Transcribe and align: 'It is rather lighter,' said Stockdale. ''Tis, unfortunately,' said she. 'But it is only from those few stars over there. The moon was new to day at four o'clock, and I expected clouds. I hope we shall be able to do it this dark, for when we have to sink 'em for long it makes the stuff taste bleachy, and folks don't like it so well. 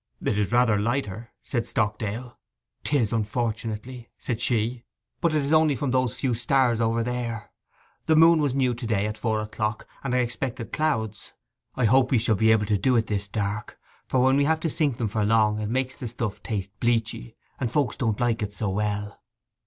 'It 0.19 0.35
is 0.35 0.51
rather 0.51 0.79
lighter,' 0.79 1.29
said 1.43 1.67
Stockdale. 1.67 2.39
''Tis, 2.83 3.13
unfortunately,' 3.13 4.09
said 4.17 4.41
she. 4.41 4.83
'But 5.19 5.35
it 5.35 5.43
is 5.45 5.53
only 5.53 5.75
from 5.75 5.91
those 5.91 6.19
few 6.19 6.33
stars 6.33 6.81
over 6.81 7.03
there. 7.03 7.51
The 8.07 8.15
moon 8.15 8.39
was 8.41 8.55
new 8.55 8.73
to 8.73 8.87
day 8.87 9.05
at 9.05 9.15
four 9.15 9.41
o'clock, 9.41 9.85
and 10.03 10.15
I 10.15 10.25
expected 10.25 10.71
clouds. 10.73 11.33
I 11.75 11.85
hope 11.85 12.09
we 12.09 12.17
shall 12.17 12.33
be 12.33 12.51
able 12.51 12.65
to 12.65 12.79
do 12.79 12.95
it 12.95 13.05
this 13.05 13.27
dark, 13.27 13.77
for 14.07 14.23
when 14.23 14.37
we 14.37 14.45
have 14.45 14.59
to 14.61 14.71
sink 14.71 14.99
'em 14.99 15.07
for 15.07 15.23
long 15.23 15.59
it 15.61 15.69
makes 15.69 15.93
the 15.93 16.07
stuff 16.07 16.41
taste 16.41 16.71
bleachy, 16.79 17.35
and 17.59 17.71
folks 17.71 17.95
don't 17.95 18.19
like 18.19 18.41
it 18.41 18.53
so 18.53 18.71
well. 18.71 19.21